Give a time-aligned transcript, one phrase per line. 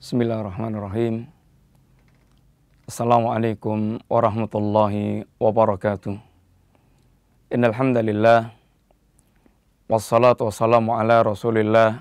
[0.00, 1.28] Bismillahirrahmanirrahim.
[2.88, 6.16] Assalamualaikum warahmatullahi wabarakatuh.
[7.52, 8.48] Innal hamdalillah
[9.92, 12.00] wassalatu wassalamu ala Rasulillah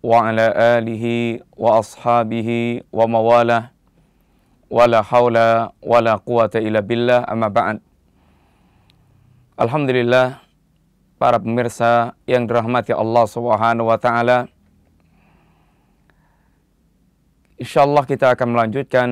[0.00, 3.76] wa ala alihi wa ashabihi wa mawalah
[4.72, 7.84] wala haula wala quwata illa billah amma ba'd.
[9.60, 10.40] Alhamdulillah
[11.20, 14.48] para pemirsa yang dirahmati Allah Subhanahu wa taala
[17.60, 19.08] Insyaallah kita akan melanjutkan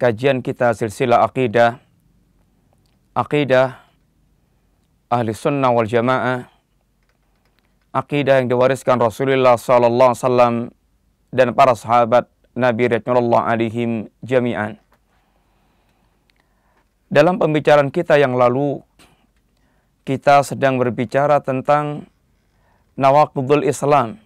[0.00, 1.76] kajian kita silsilah akidah
[3.12, 3.84] akidah
[5.10, 6.46] ahli sunnah wal jamaah.
[7.90, 10.54] Akidah yang diwariskan Rasulullah sallallahu alaihi wasallam
[11.34, 14.78] dan para sahabat Nabi radhiyallahu alaihim jami'an.
[17.10, 18.78] Dalam pembicaraan kita yang lalu
[20.06, 22.06] kita sedang berbicara tentang
[22.94, 24.22] nawaqidul Islam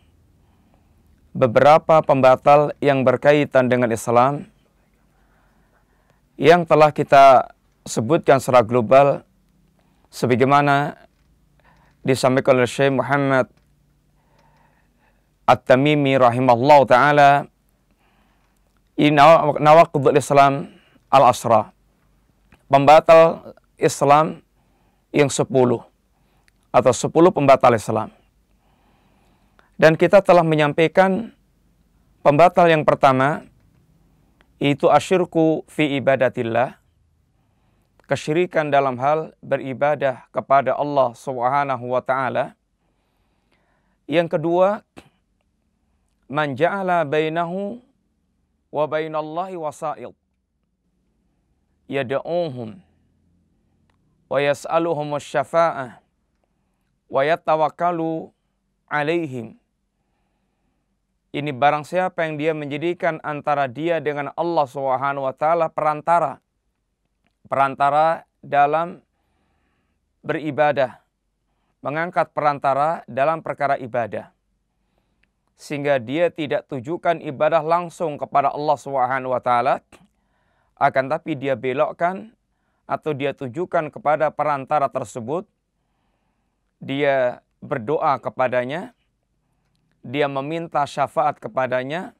[1.34, 4.46] beberapa pembatal yang berkaitan dengan Islam
[6.38, 7.50] yang telah kita
[7.82, 9.27] sebutkan secara global
[10.14, 10.94] sebagaimana
[12.06, 13.50] disampaikan oleh Syekh Muhammad
[15.44, 17.30] At-Tamimi rahimahullah taala
[19.58, 20.70] nawaqidul Islam
[21.10, 21.74] al-asra.
[22.70, 24.40] Pembatal Islam
[25.10, 25.82] yang sepuluh
[26.70, 28.10] atau sepuluh pembatal Islam
[29.75, 31.34] dan kita telah menyampaikan
[32.22, 33.42] pembatal yang pertama
[34.62, 36.78] itu asyirku fi ibadatillah
[38.06, 42.55] kesyirikan dalam hal beribadah kepada Allah Subhanahu wa taala.
[44.05, 44.84] Yang kedua,
[46.28, 47.80] man ja'ala bainahu
[48.69, 50.12] wa bainallahi wasail.
[51.89, 52.80] Yad'uhum
[54.28, 56.00] wa yas'aluhum syafa'ah
[57.08, 58.33] wa yatawakkalu
[58.89, 59.57] alaihim
[61.34, 66.39] ini barang siapa yang dia menjadikan antara dia dengan Allah Subhanahu wa taala perantara.
[67.50, 69.02] Perantara dalam
[70.22, 71.02] beribadah.
[71.83, 74.30] Mengangkat perantara dalam perkara ibadah.
[75.58, 79.83] Sehingga dia tidak tujukan ibadah langsung kepada Allah Subhanahu wa taala
[80.78, 82.30] akan tapi dia belokkan
[82.86, 85.51] atau dia tujukan kepada perantara tersebut
[86.78, 88.95] dia berdoa kepadanya
[90.04, 92.12] dia meminta syafaat kepadanya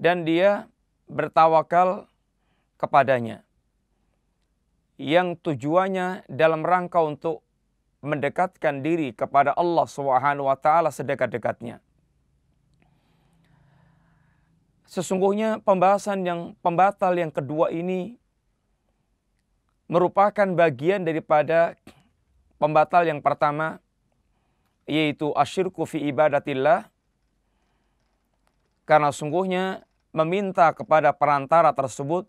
[0.00, 0.72] dan dia
[1.04, 2.08] bertawakal
[2.80, 3.44] kepadanya.
[4.96, 7.44] Yang tujuannya dalam rangka untuk
[8.00, 11.78] mendekatkan diri kepada Allah Subhanahu wa taala sedekat-dekatnya.
[14.88, 18.16] Sesungguhnya pembahasan yang pembatal yang kedua ini
[19.84, 21.76] merupakan bagian daripada
[22.56, 23.84] pembatal yang pertama
[24.88, 26.88] yaitu asyirku fi ibadatillah.
[28.88, 29.84] Karena sungguhnya
[30.16, 32.24] meminta kepada perantara tersebut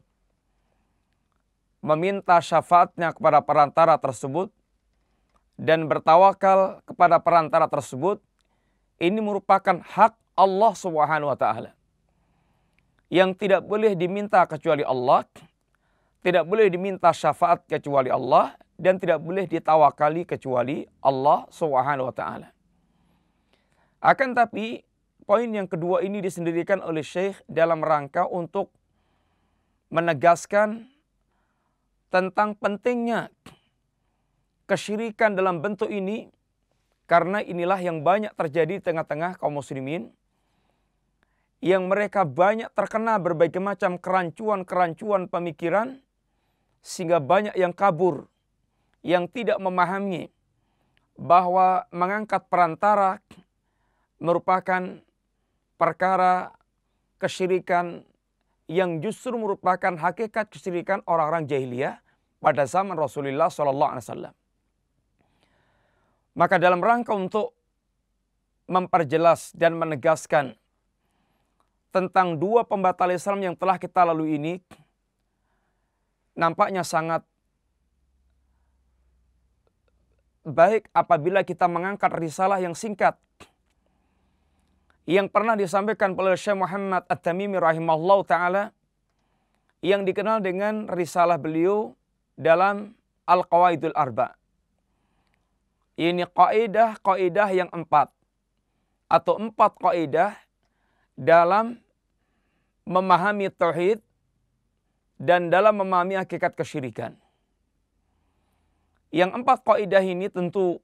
[1.80, 4.52] meminta syafaatnya kepada perantara tersebut
[5.56, 8.20] dan bertawakal kepada perantara tersebut
[9.00, 11.72] ini merupakan hak Allah Subhanahu wa taala.
[13.08, 15.24] Yang tidak boleh diminta kecuali Allah
[16.20, 22.48] tidak boleh diminta syafaat kecuali Allah dan tidak boleh ditawakali kecuali Allah Subhanahu wa taala.
[24.00, 24.80] Akan tapi
[25.28, 28.72] poin yang kedua ini disendirikan oleh Syekh dalam rangka untuk
[29.92, 30.88] menegaskan
[32.08, 33.28] tentang pentingnya
[34.64, 36.32] kesyirikan dalam bentuk ini
[37.10, 40.14] karena inilah yang banyak terjadi di tengah-tengah kaum muslimin
[41.60, 46.00] yang mereka banyak terkena berbagai macam kerancuan-kerancuan pemikiran
[46.80, 48.32] sehingga banyak yang kabur
[49.06, 50.28] yang tidak memahami
[51.20, 53.20] bahwa mengangkat perantara
[54.20, 55.00] merupakan
[55.80, 56.52] perkara
[57.20, 58.04] kesyirikan
[58.68, 62.00] yang justru merupakan hakikat kesyirikan orang-orang jahiliyah
[62.40, 64.36] pada zaman Rasulullah Sallallahu Alaihi Wasallam.
[66.40, 67.52] Maka dalam rangka untuk
[68.70, 70.56] memperjelas dan menegaskan
[71.90, 74.54] tentang dua pembatal Islam yang telah kita lalui ini,
[76.38, 77.26] nampaknya sangat
[80.50, 83.16] baik apabila kita mengangkat risalah yang singkat
[85.10, 88.64] yang pernah disampaikan oleh Syekh Muhammad At-Tamimi rahimahullah taala
[89.82, 91.98] yang dikenal dengan risalah beliau
[92.38, 92.94] dalam
[93.26, 94.38] Al-Qawaidul Arba.
[95.98, 98.14] Ini kaidah-kaidah yang empat
[99.10, 100.38] atau empat kaidah
[101.18, 101.82] dalam
[102.86, 104.00] memahami tauhid
[105.20, 107.18] dan dalam memahami hakikat kesyirikan.
[109.10, 110.78] Yang empat kaidah ini tentu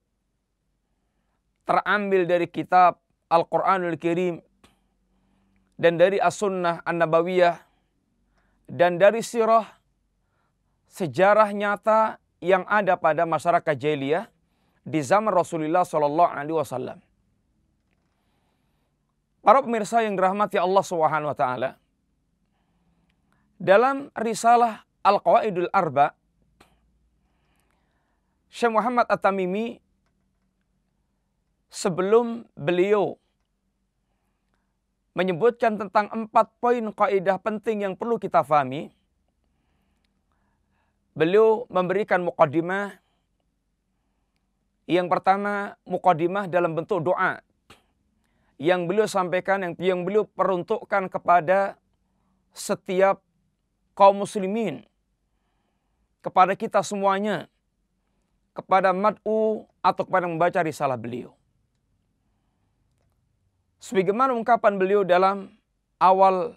[1.66, 2.98] terambil dari kitab
[3.30, 4.42] Al-Quranul Kirim
[5.78, 7.62] dan dari as-sunnah an-nabawiyah
[8.70, 9.66] dan dari sirah
[10.90, 14.26] sejarah nyata yang ada pada masyarakat jahiliyah
[14.86, 16.98] di zaman Rasulullah Shallallahu Alaihi Wasallam.
[19.46, 21.70] Para pemirsa yang dirahmati Allah Subhanahu Wa Taala,
[23.62, 26.18] dalam risalah Al-Qawaidul Arba,
[28.56, 29.84] Syekh Muhammad At-Tamimi
[31.68, 33.20] sebelum beliau
[35.12, 38.96] menyebutkan tentang empat poin kaidah penting yang perlu kita fahami.
[41.12, 42.96] Beliau memberikan mukadimah.
[44.88, 47.44] Yang pertama, mukadimah dalam bentuk doa.
[48.56, 51.76] Yang beliau sampaikan, yang, yang beliau peruntukkan kepada
[52.56, 53.20] setiap
[53.92, 54.88] kaum muslimin.
[56.24, 57.52] Kepada kita semuanya.
[58.56, 61.36] Kepada mad'u atau kepada membaca risalah beliau.
[63.84, 65.52] Sebagaimana ungkapan beliau dalam
[66.00, 66.56] awal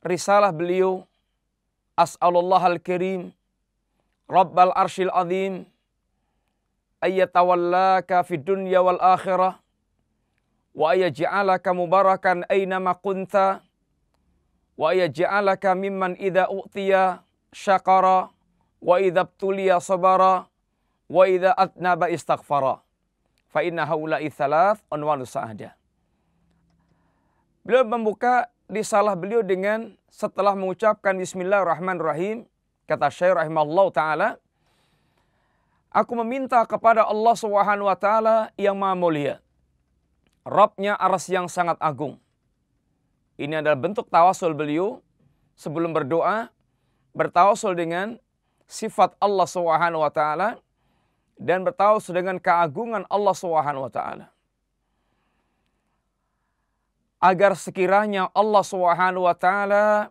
[0.00, 1.04] risalah beliau
[1.92, 3.34] As'alullah al-Karim
[4.30, 5.68] Rabbal Arshil Azim
[7.04, 9.60] ayyatawallaka fid dunya wal akhirah
[10.72, 13.60] wa ayaj'alaka mubarakan aynama kunta
[14.78, 17.20] wa ayaj'alaka mimman idza u'tiya
[17.52, 18.32] syakara
[18.82, 20.50] wa idza btuliya sabara
[21.06, 22.82] wa idza atnaba istaghfara
[23.52, 25.76] Fa inna haula'i thalath unwanu sa'ada.
[27.62, 32.48] Beliau membuka risalah beliau dengan setelah mengucapkan bismillahirrahmanirrahim
[32.88, 34.28] kata Syekh rahimahullah taala
[35.92, 39.36] Aku meminta kepada Allah Subhanahu wa taala yang Maha Mulia.
[40.40, 42.16] Rabbnya aras yang sangat agung.
[43.36, 45.04] Ini adalah bentuk tawasul beliau
[45.52, 46.48] sebelum berdoa
[47.12, 48.16] bertawasul dengan
[48.66, 50.58] sifat Allah Subhanahu wa taala
[51.38, 54.26] dan bertawas dengan keagungan Allah Subhanahu wa taala.
[57.22, 60.10] Agar sekiranya Allah Subhanahu wa taala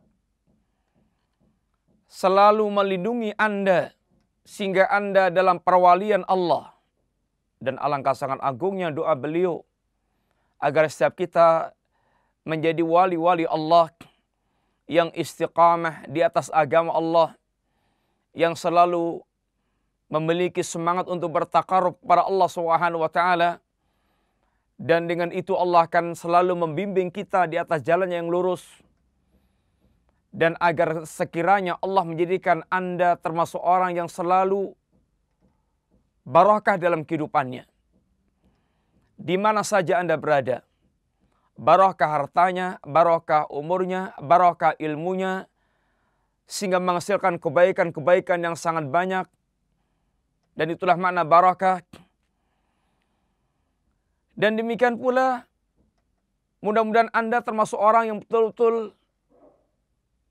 [2.12, 3.96] selalu melindungi Anda
[4.44, 6.76] sehingga Anda dalam perwalian Allah.
[7.62, 9.62] Dan alangkah sangat agungnya doa beliau
[10.58, 11.78] agar setiap kita
[12.42, 13.94] menjadi wali-wali Allah
[14.90, 17.38] yang istiqamah di atas agama Allah
[18.32, 19.24] yang selalu
[20.12, 23.64] memiliki semangat untuk bertakarub kepada Allah Subhanahu wa taala
[24.82, 28.66] dan dengan itu Allah akan selalu membimbing kita di atas jalan yang lurus
[30.32, 34.72] dan agar sekiranya Allah menjadikan Anda termasuk orang yang selalu
[36.24, 37.68] barakah dalam kehidupannya.
[39.22, 40.66] Di mana saja Anda berada.
[41.60, 45.51] Barakah hartanya, barakah umurnya, barakah ilmunya,
[46.52, 49.24] sehingga menghasilkan kebaikan-kebaikan yang sangat banyak
[50.60, 51.80] dan itulah makna barakah.
[54.36, 55.48] Dan demikian pula
[56.60, 58.92] mudah-mudahan Anda termasuk orang yang betul-betul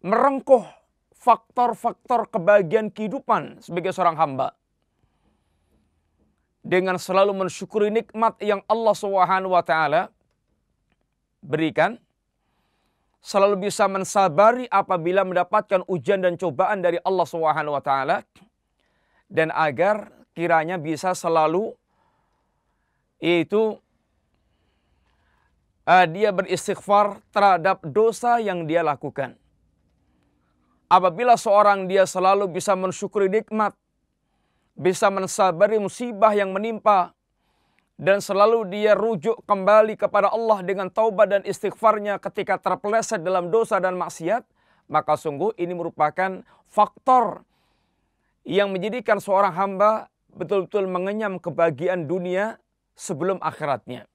[0.04, 0.68] merengkuh
[1.16, 4.52] faktor-faktor kebahagiaan kehidupan sebagai seorang hamba.
[6.60, 10.12] Dengan selalu mensyukuri nikmat yang Allah Subhanahu wa taala
[11.40, 11.96] berikan,
[13.20, 18.24] selalu bisa mensabari apabila mendapatkan ujian dan cobaan dari Allah Subhanahu wa taala
[19.28, 21.76] dan agar kiranya bisa selalu
[23.20, 23.76] itu
[25.84, 29.36] uh, dia beristighfar terhadap dosa yang dia lakukan.
[30.90, 33.76] Apabila seorang dia selalu bisa mensyukuri nikmat,
[34.74, 37.14] bisa mensabari musibah yang menimpa,
[38.00, 43.76] dan selalu dia rujuk kembali kepada Allah dengan taubat dan istighfarnya ketika terpeleset dalam dosa
[43.76, 44.40] dan maksiat,
[44.88, 47.44] maka sungguh ini merupakan faktor
[48.48, 52.56] yang menjadikan seorang hamba betul-betul mengenyam kebahagiaan dunia
[52.96, 54.08] sebelum akhiratnya.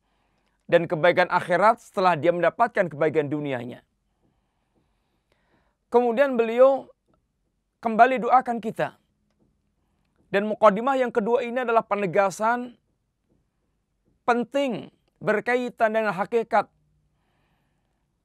[0.66, 3.86] Dan kebaikan akhirat setelah dia mendapatkan kebahagiaan dunianya.
[5.94, 6.90] Kemudian beliau
[7.86, 8.98] kembali doakan kita.
[10.34, 12.74] Dan mukadimah yang kedua ini adalah penegasan
[14.26, 14.90] penting
[15.22, 16.68] berkaitan dengan hakikat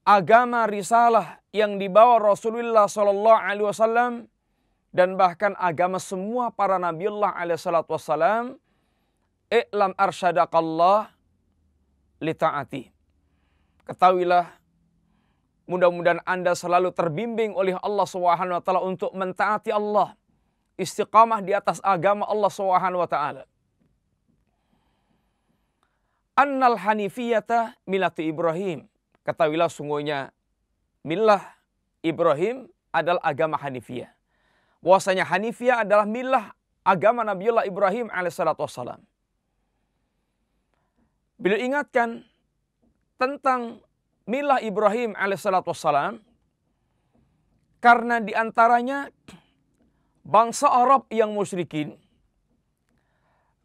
[0.02, 4.12] agama risalah yang dibawa Rasulullah Sallallahu Alaihi Wasallam
[4.90, 8.58] dan bahkan agama semua para nabiullah alaihissalatu wassalam
[9.50, 11.14] i'lam arsyadakallah
[12.18, 12.34] li.
[13.86, 14.46] Ketahuilah
[15.66, 20.14] mudah-mudahan Anda selalu terbimbing oleh Allah Subhanahu wa taala untuk mentaati Allah,
[20.74, 23.42] istiqamah di atas agama Allah Subhanahu wa taala.
[26.40, 28.88] Annal hanifiyata milatu Ibrahim.
[29.28, 30.32] Ketahuilah sungguhnya
[31.04, 31.44] milah
[32.00, 34.08] Ibrahim adalah agama Hanifiyah
[34.80, 39.04] bahwasanya Hanifiyah adalah milah agama Nabiullah Ibrahim alaihissalatu wassalam.
[41.36, 42.24] Beliau ingatkan
[43.20, 43.84] tentang
[44.24, 46.24] milah Ibrahim alaihissalam
[47.84, 49.12] karena di antaranya
[50.24, 52.00] bangsa Arab yang musyrikin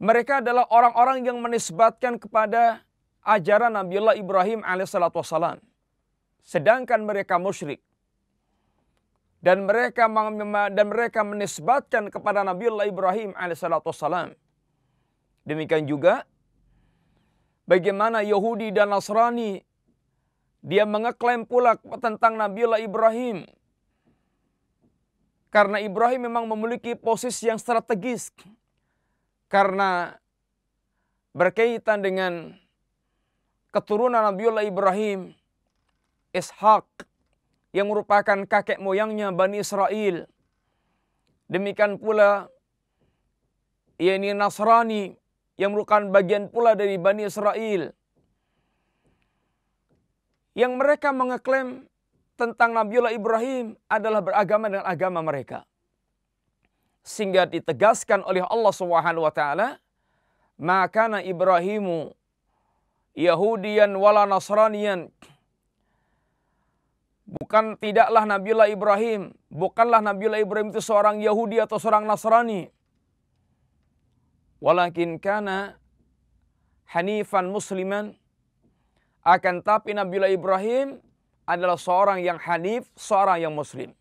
[0.01, 2.83] mereka adalah orang-orang yang menisbatkan kepada
[3.23, 5.59] ajaran Nabiullah Ibrahim alaihissalam
[6.45, 7.81] sedangkan mereka musyrik
[9.41, 10.09] dan mereka
[10.73, 14.35] dan mereka menisbatkan kepada Nabiullah Ibrahim alaihissalam
[15.47, 16.27] demikian juga
[17.65, 19.63] bagaimana Yahudi dan Nasrani
[20.65, 23.45] dia mengeklaim pula tentang Nabiullah Ibrahim.
[25.53, 28.33] Karena Ibrahim memang memiliki posisi yang strategis.
[29.45, 30.13] Karena
[31.35, 32.55] berkaitan dengan
[33.69, 35.35] keturunan Nabiullah Ibrahim,
[36.31, 36.87] Ishak
[37.75, 40.27] yang merupakan kakek moyangnya Bani Israel.
[41.51, 42.47] Demikian pula
[43.99, 45.15] yakni Nasrani
[45.55, 47.95] yang merupakan bagian pula dari Bani Israel
[50.55, 51.83] yang mereka mengeklaim
[52.39, 55.67] tentang Nabiullah Ibrahim adalah beragama dengan agama mereka.
[57.05, 59.77] Sehingga ditegaskan oleh Allah Subhanahu wa taala,
[60.57, 62.09] "Maka Ibrahimu
[63.13, 65.13] Yahudian wala Nasranian."
[67.25, 72.69] Bukan tidaklah Nabiullah Ibrahim, bukanlah Nabiullah Ibrahim itu seorang Yahudi atau seorang Nasrani.
[74.61, 75.77] Walakin kana
[76.89, 78.13] hanifan musliman
[79.25, 81.01] akan tapi Nabiullah Ibrahim
[81.49, 83.93] adalah seorang yang hanif, seorang yang muslim.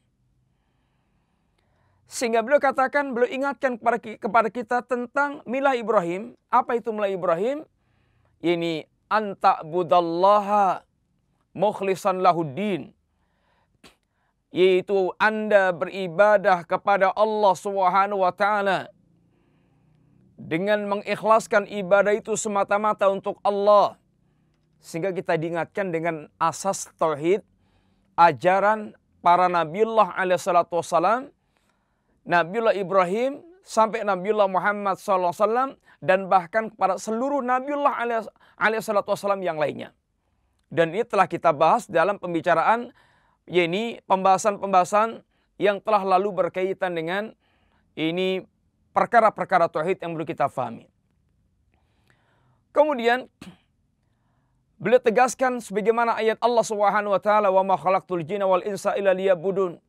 [2.14, 6.38] Sehingga beliau katakan, beliau ingatkan kepada kita tentang milah Ibrahim.
[6.47, 7.66] Apa itu milah Ibrahim?
[8.38, 10.87] Ini anta budallaha
[11.50, 12.94] mukhlisan lahuddin.
[14.54, 18.87] Yaitu Anda beribadah kepada Allah Subhanahu wa taala
[20.38, 23.99] dengan mengikhlaskan ibadah itu semata-mata untuk Allah
[24.78, 27.40] sehingga kita diingatkan dengan asas tauhid,
[28.14, 28.92] ajaran
[29.25, 31.33] para Nabiullah alaihissalatu wassalam,
[32.25, 38.00] Nabiullah Ibrahim, sampai Nabiullah Muhammad SAW, dan bahkan kepada seluruh Nabiullah
[38.57, 39.93] alaihissalatu wassalam yang lainnya.
[40.73, 42.90] Dan ini telah kita bahas dalam pembicaraan,
[43.45, 45.21] yaitu pembahasan-pembahasan
[45.61, 47.37] yang telah lalu berkaitan dengan
[47.95, 48.43] ini
[48.90, 50.88] perkara-perkara tauhid yang perlu kita fahami.
[52.75, 53.31] Kemudian
[54.85, 59.16] Beliau tegaskan sebagaimana ayat Allah Subhanahu wa taala wa ma khalaqtul jinna wal insa illa
[59.16, 59.81] liya'budun.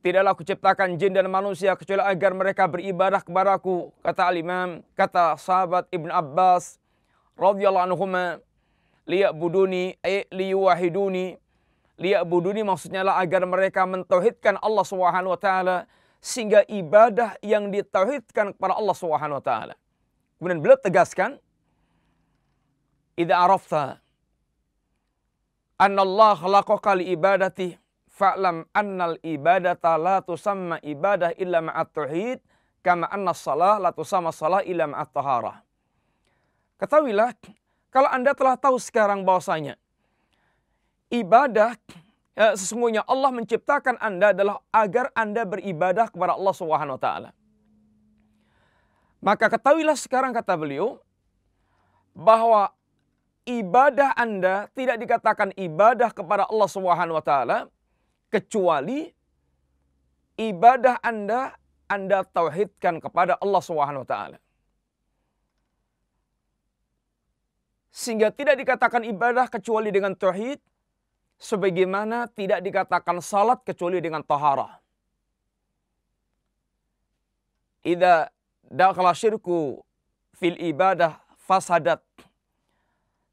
[0.00, 5.92] Tidaklah aku ciptakan jin dan manusia kecuali agar mereka beribadah kepadaku, kata al-Imam, kata sahabat
[5.92, 6.80] Ibn Abbas
[7.36, 8.40] radhiyallahu anhuma,
[9.04, 11.36] liya'buduni ay liyuwahiduni.
[12.00, 15.84] Liya'buduni maksudnya lah agar mereka mentauhidkan Allah Subhanahu wa taala
[16.16, 19.74] sehingga ibadah yang ditauhidkan kepada Allah Subhanahu wa taala.
[20.40, 21.36] Kemudian beliau tegaskan
[23.20, 24.00] idza arafta
[25.76, 27.12] anna Allah khalaqaka li
[28.20, 32.38] fa'lam annal ibadata la tusamma ibadah illa ma'at tauhid
[32.84, 35.56] kama anna salah la tusamma salah illa ma'at taharah.
[36.76, 37.32] Ketahuilah
[37.88, 39.80] kalau Anda telah tahu sekarang bahwasanya
[41.08, 41.80] ibadah
[42.36, 47.30] ya, sesungguhnya Allah menciptakan Anda adalah agar Anda beribadah kepada Allah Subhanahu wa taala.
[49.20, 50.96] Maka ketahuilah sekarang kata beliau
[52.16, 52.72] bahwa
[53.44, 57.68] ibadah Anda tidak dikatakan ibadah kepada Allah Subhanahu wa taala
[58.30, 59.10] kecuali
[60.38, 61.52] ibadah Anda
[61.90, 64.38] Anda tauhidkan kepada Allah Subhanahu wa taala.
[67.90, 70.62] Sehingga tidak dikatakan ibadah kecuali dengan tauhid
[71.36, 74.78] sebagaimana tidak dikatakan salat kecuali dengan taharah.
[77.82, 78.30] Idza
[78.70, 79.82] dakhala syirku
[80.38, 81.98] fil ibadah fasadat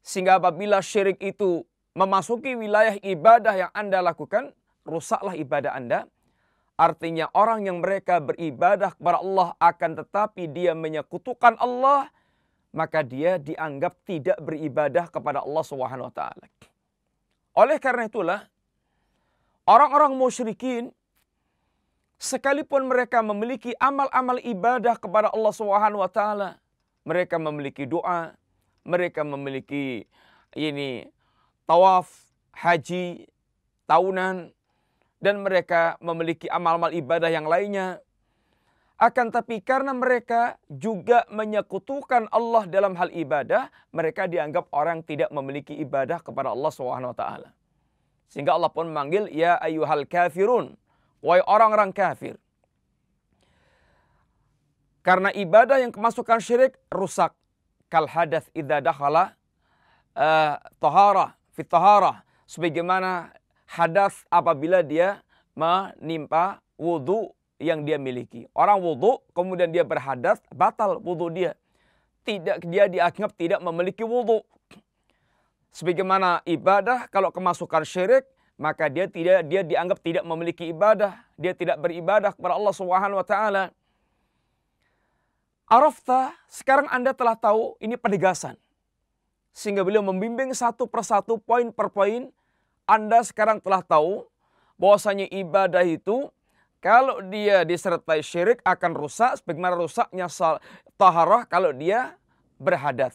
[0.08, 4.56] sehingga apabila syirik itu memasuki wilayah ibadah yang Anda lakukan,
[4.88, 6.08] rusaklah ibadah Anda.
[6.78, 12.06] Artinya orang yang mereka beribadah kepada Allah akan tetapi dia menyekutukan Allah,
[12.70, 16.46] maka dia dianggap tidak beribadah kepada Allah Subhanahu taala.
[17.58, 18.40] Oleh karena itulah
[19.66, 20.94] orang-orang musyrikin
[22.14, 26.62] sekalipun mereka memiliki amal-amal ibadah kepada Allah Subhanahu taala,
[27.02, 28.38] mereka memiliki doa,
[28.86, 30.06] mereka memiliki
[30.54, 31.10] ini
[31.66, 32.06] tawaf,
[32.54, 33.26] haji,
[33.90, 34.54] tahunan,
[35.18, 38.02] dan mereka memiliki amal-amal ibadah yang lainnya.
[38.98, 45.78] Akan tapi karena mereka juga menyekutukan Allah dalam hal ibadah, mereka dianggap orang tidak memiliki
[45.78, 47.24] ibadah kepada Allah SWT.
[48.26, 50.74] Sehingga Allah pun memanggil, Ya ayuhal kafirun,
[51.22, 52.42] wahai orang-orang kafir.
[55.06, 57.32] Karena ibadah yang kemasukan syirik rusak
[57.88, 59.38] kal hadath idza dakhala
[60.12, 62.26] uh, tahara fitaharah.
[62.50, 63.32] Sebagaimana
[63.68, 65.20] hadas apabila dia
[65.52, 68.48] menimpa wudhu yang dia miliki.
[68.56, 71.52] Orang wudhu kemudian dia berhadas, batal wudhu dia.
[72.24, 74.40] Tidak dia dianggap tidak memiliki wudhu.
[75.68, 78.24] Sebagaimana ibadah kalau kemasukan syirik
[78.58, 83.26] maka dia tidak dia dianggap tidak memiliki ibadah, dia tidak beribadah kepada Allah Subhanahu wa
[83.26, 83.70] taala.
[85.68, 88.56] Arafta, sekarang Anda telah tahu ini penegasan.
[89.52, 92.32] Sehingga beliau membimbing satu persatu, poin per poin.
[92.88, 94.24] Anda sekarang telah tahu
[94.80, 96.32] bahwasanya ibadah itu
[96.80, 100.24] kalau dia disertai syirik akan rusak sebagaimana rusaknya
[100.96, 102.16] taharah kalau dia
[102.56, 103.12] berhadas.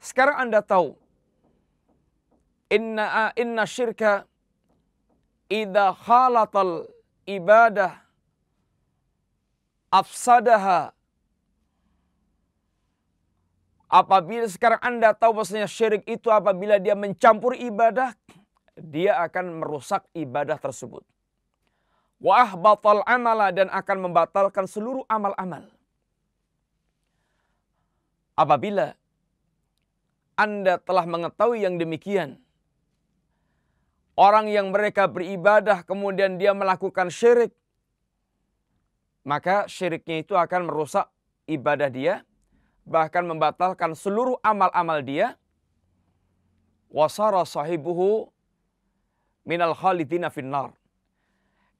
[0.00, 0.96] Sekarang Anda tahu
[2.72, 4.24] inna inna syirka
[5.52, 6.88] idza khalatal
[7.28, 8.00] ibadah
[9.92, 10.96] afsadaha
[13.90, 18.14] Apabila sekarang Anda tahu bahwasanya syirik itu apabila dia mencampur ibadah,
[18.80, 21.04] dia akan merusak ibadah tersebut.
[22.20, 25.68] Wa batal amala dan akan membatalkan seluruh amal-amal.
[28.36, 28.96] Apabila
[30.36, 32.40] Anda telah mengetahui yang demikian,
[34.16, 37.52] orang yang mereka beribadah kemudian dia melakukan syirik,
[39.24, 41.08] maka syiriknya itu akan merusak
[41.44, 42.24] ibadah dia
[42.88, 45.36] bahkan membatalkan seluruh amal-amal dia
[46.90, 48.32] wasara sahibuhu
[49.50, 50.70] minal khalidina finnar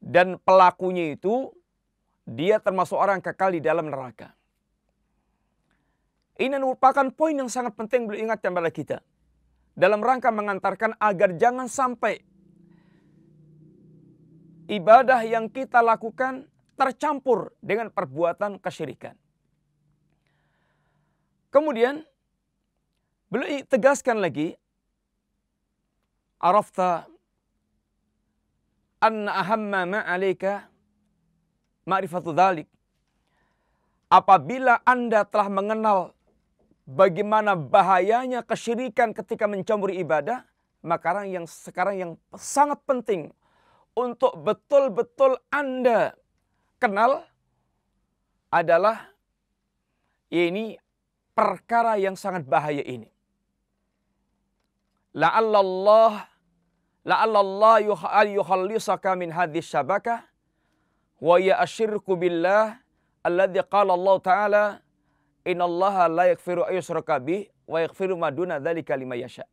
[0.02, 1.54] dan pelakunya itu
[2.26, 4.34] dia termasuk orang kekal di dalam neraka.
[6.40, 8.98] Ini merupakan poin yang sangat penting beliau ingatkan kepada kita.
[9.76, 12.18] Dalam rangka mengantarkan agar jangan sampai
[14.66, 19.14] ibadah yang kita lakukan tercampur dengan perbuatan kesyirikan.
[21.52, 22.02] Kemudian
[23.28, 24.56] beliau tegaskan lagi
[26.40, 27.04] arafta
[29.00, 30.68] anna ahamma ma'alika
[31.88, 32.68] ma'rifatu dhalik.
[34.10, 35.98] Apabila Anda telah mengenal
[36.84, 40.44] bagaimana bahayanya kesyirikan ketika mencampuri ibadah,
[40.82, 43.30] maka yang sekarang yang sangat penting
[43.94, 46.14] untuk betul-betul Anda
[46.82, 47.26] kenal
[48.50, 49.14] adalah
[50.30, 50.74] ini
[51.34, 53.06] perkara yang sangat bahaya ini.
[55.14, 56.29] La'allallah
[57.04, 57.80] la'allallah
[58.28, 60.24] yuhallisaka min hadis syabakah
[61.20, 62.80] wa ya asyirku billah
[63.24, 64.64] alladhi qala Allah ta'ala
[65.44, 69.44] innallaha la yakfiru ayyusraka bih wa yakfiru maduna dzalika lima yasha.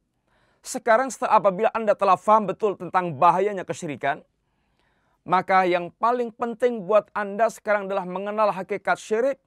[0.64, 4.20] Sekarang setelah apabila Anda telah faham betul tentang bahayanya kesyirikan,
[5.24, 9.38] maka yang paling penting buat Anda sekarang adalah mengenal hakikat syirik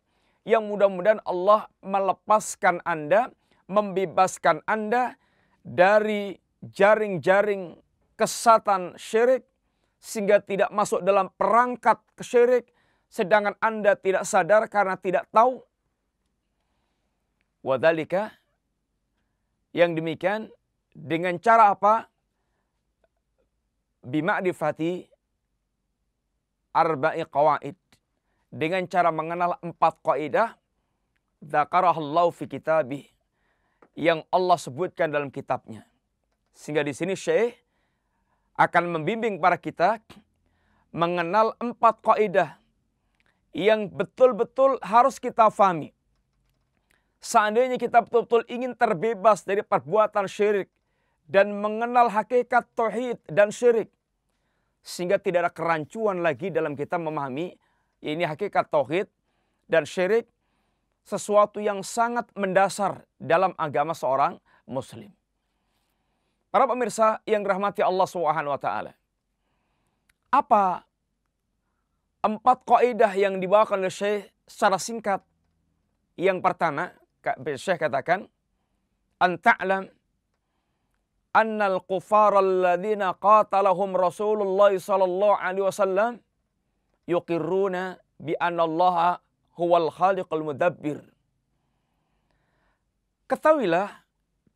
[0.49, 3.29] yang mudah-mudahan Allah melepaskan Anda,
[3.69, 5.17] membebaskan Anda
[5.61, 7.77] dari jaring-jaring
[8.21, 9.49] kesatan syirik
[9.97, 12.69] sehingga tidak masuk dalam perangkat kesyirik
[13.09, 15.65] sedangkan Anda tidak sadar karena tidak tahu.
[17.65, 18.37] Wadalika
[19.73, 20.53] yang demikian
[20.93, 22.09] dengan cara apa?
[24.01, 25.05] Bima'rifati
[26.73, 27.77] arba'i qawaid
[28.49, 30.57] dengan cara mengenal empat kaidah
[31.45, 33.05] dzakarahallahu fi kitabih
[33.93, 35.85] yang Allah sebutkan dalam kitabnya.
[36.57, 37.61] Sehingga di sini Syekh
[38.61, 39.97] akan membimbing para kita
[40.93, 42.61] mengenal empat kaidah
[43.57, 45.97] yang betul-betul harus kita fahami.
[47.25, 50.69] Seandainya kita betul-betul ingin terbebas dari perbuatan syirik
[51.25, 53.89] dan mengenal hakikat tauhid dan syirik
[54.81, 57.57] sehingga tidak ada kerancuan lagi dalam kita memahami
[58.01, 59.09] ini hakikat tauhid
[59.69, 60.29] dan syirik
[61.05, 65.13] sesuatu yang sangat mendasar dalam agama seorang muslim.
[66.51, 68.93] Para pemirsa yang dirahmati Allah Subhanahu wa taala.
[70.31, 70.83] Apa
[72.27, 75.23] empat kaidah yang dibawakan oleh Syekh secara singkat?
[76.19, 76.91] Yang pertama,
[77.55, 78.27] Syekh katakan,
[79.23, 79.87] "An ta'lam
[81.31, 86.13] anna al-kufar alladhina qatalahum Rasulullah sallallahu alaihi wasallam
[87.07, 89.23] yuqirruna bi anallaha
[89.55, 90.99] huwal khaliqul mudabbir.
[93.31, 93.89] Ketahuilah,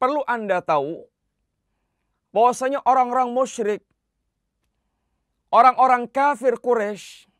[0.03, 1.07] perlu Anda tahu
[2.35, 3.87] bahwasanya orang-orang musyrik,
[5.55, 7.31] orang-orang kafir Quraisy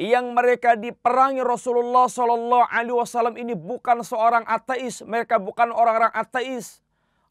[0.00, 6.80] yang mereka diperangi Rasulullah Shallallahu Alaihi Wasallam ini bukan seorang ateis, mereka bukan orang-orang ateis,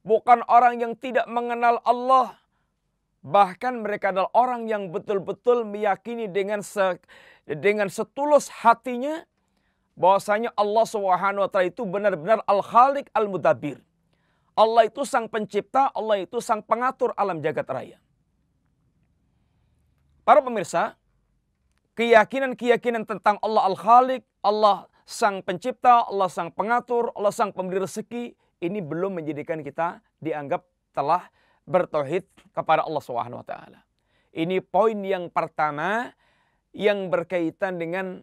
[0.05, 2.37] bukan orang yang tidak mengenal Allah,
[3.19, 7.03] Bahkan mereka adalah orang yang betul-betul meyakini dengan se,
[7.43, 9.27] dengan setulus hatinya
[9.99, 13.83] bahwasanya Allah Subhanahu wa taala itu benar-benar Al-Khaliq Al-Mudabbir.
[14.55, 17.97] Allah itu sang pencipta, Allah itu sang pengatur alam jagat raya.
[20.23, 20.93] Para pemirsa,
[21.97, 28.79] keyakinan-keyakinan tentang Allah Al-Khaliq, Allah sang pencipta, Allah sang pengatur, Allah sang pemberi rezeki, ini
[28.83, 30.61] belum menjadikan kita dianggap
[30.93, 31.27] telah
[31.65, 33.79] bertauhid kepada Allah Subhanahu wa taala.
[34.29, 36.13] Ini poin yang pertama
[36.75, 38.21] yang berkaitan dengan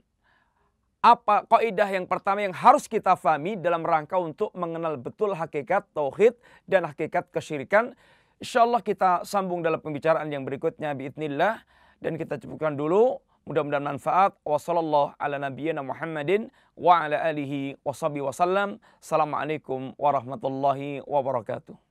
[1.07, 6.35] apa kaidah yang pertama yang harus kita fahami dalam rangka untuk mengenal betul hakikat tauhid
[6.67, 7.95] dan hakikat kesyirikan.
[8.43, 11.63] Insyaallah kita sambung dalam pembicaraan yang berikutnya biidznillah
[12.03, 14.35] dan kita cukupkan dulu Mudah-mudahan manfaat.
[15.87, 17.23] Muhammadin wa ala
[18.19, 18.83] wasallam.
[19.95, 21.86] Warahmatullahi wabarakatuh.